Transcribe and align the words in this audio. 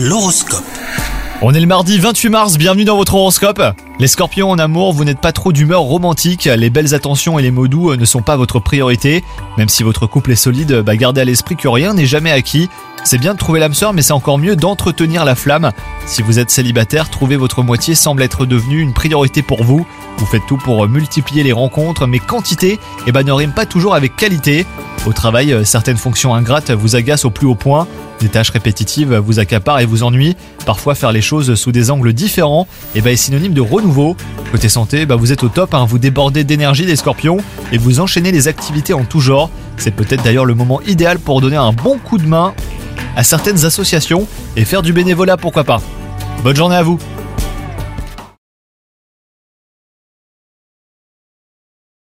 L'horoscope. 0.00 0.62
On 1.42 1.52
est 1.54 1.60
le 1.60 1.66
mardi 1.66 1.98
28 1.98 2.28
mars, 2.28 2.56
bienvenue 2.56 2.84
dans 2.84 2.96
votre 2.96 3.16
horoscope. 3.16 3.60
Les 3.98 4.06
scorpions 4.06 4.48
en 4.48 4.56
amour, 4.56 4.92
vous 4.92 5.04
n'êtes 5.04 5.20
pas 5.20 5.32
trop 5.32 5.52
d'humeur 5.52 5.80
romantique, 5.80 6.44
les 6.44 6.70
belles 6.70 6.94
attentions 6.94 7.36
et 7.36 7.42
les 7.42 7.50
mots 7.50 7.66
doux 7.66 7.96
ne 7.96 8.04
sont 8.04 8.22
pas 8.22 8.36
votre 8.36 8.60
priorité. 8.60 9.24
Même 9.56 9.68
si 9.68 9.82
votre 9.82 10.06
couple 10.06 10.30
est 10.30 10.36
solide, 10.36 10.82
bah 10.82 10.94
gardez 10.94 11.22
à 11.22 11.24
l'esprit 11.24 11.56
que 11.56 11.66
rien 11.66 11.94
n'est 11.94 12.06
jamais 12.06 12.30
acquis. 12.30 12.70
C'est 13.02 13.18
bien 13.18 13.34
de 13.34 13.38
trouver 13.38 13.58
l'âme 13.58 13.74
sœur, 13.74 13.92
mais 13.92 14.02
c'est 14.02 14.12
encore 14.12 14.38
mieux 14.38 14.54
d'entretenir 14.54 15.24
la 15.24 15.34
flamme. 15.34 15.72
Si 16.06 16.22
vous 16.22 16.38
êtes 16.38 16.50
célibataire, 16.50 17.10
trouver 17.10 17.34
votre 17.36 17.64
moitié 17.64 17.96
semble 17.96 18.22
être 18.22 18.46
devenu 18.46 18.78
une 18.78 18.92
priorité 18.92 19.42
pour 19.42 19.64
vous. 19.64 19.84
Vous 20.18 20.26
faites 20.26 20.46
tout 20.46 20.58
pour 20.58 20.86
multiplier 20.86 21.42
les 21.42 21.52
rencontres, 21.52 22.06
mais 22.06 22.20
quantité 22.20 22.78
eh 23.08 23.10
ben, 23.10 23.24
ne 23.24 23.32
rime 23.32 23.52
pas 23.52 23.66
toujours 23.66 23.96
avec 23.96 24.14
qualité. 24.14 24.64
Au 25.08 25.14
travail, 25.14 25.56
certaines 25.64 25.96
fonctions 25.96 26.34
ingrates 26.34 26.70
vous 26.70 26.94
agacent 26.94 27.24
au 27.24 27.30
plus 27.30 27.46
haut 27.46 27.54
point. 27.54 27.88
Des 28.20 28.28
tâches 28.28 28.50
répétitives 28.50 29.14
vous 29.14 29.38
accaparent 29.38 29.80
et 29.80 29.86
vous 29.86 30.02
ennuient. 30.02 30.36
Parfois, 30.66 30.94
faire 30.94 31.12
les 31.12 31.22
choses 31.22 31.54
sous 31.54 31.72
des 31.72 31.90
angles 31.90 32.12
différents 32.12 32.68
eh 32.94 33.00
ben, 33.00 33.14
est 33.14 33.16
synonyme 33.16 33.54
de 33.54 33.62
renouveau. 33.62 34.18
Côté 34.52 34.68
santé, 34.68 35.06
bah, 35.06 35.16
vous 35.16 35.32
êtes 35.32 35.42
au 35.42 35.48
top, 35.48 35.72
hein. 35.72 35.86
vous 35.88 35.98
débordez 35.98 36.44
d'énergie 36.44 36.84
des 36.84 36.94
scorpions 36.94 37.38
et 37.72 37.78
vous 37.78 38.00
enchaînez 38.00 38.32
les 38.32 38.48
activités 38.48 38.92
en 38.92 39.04
tout 39.04 39.20
genre. 39.20 39.48
C'est 39.78 39.92
peut-être 39.92 40.22
d'ailleurs 40.22 40.44
le 40.44 40.54
moment 40.54 40.82
idéal 40.82 41.18
pour 41.18 41.40
donner 41.40 41.56
un 41.56 41.72
bon 41.72 41.96
coup 41.96 42.18
de 42.18 42.26
main 42.26 42.52
à 43.16 43.22
certaines 43.22 43.64
associations 43.64 44.26
et 44.56 44.66
faire 44.66 44.82
du 44.82 44.92
bénévolat, 44.92 45.38
pourquoi 45.38 45.64
pas. 45.64 45.80
Bonne 46.44 46.56
journée 46.56 46.76
à 46.76 46.82
vous 46.82 46.98